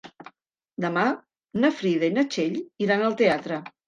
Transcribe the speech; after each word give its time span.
Demà 0.85 1.03
na 1.65 1.69
Frida 1.81 2.09
i 2.13 2.15
na 2.15 2.23
Txell 2.31 2.57
iran 2.87 3.05
al 3.09 3.15
teatre. 3.21 3.61